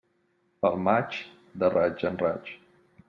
Pel 0.63 0.77
maig, 0.87 1.19
de 1.65 1.71
raig 1.75 2.07
a 2.11 2.13
raig. 2.17 2.51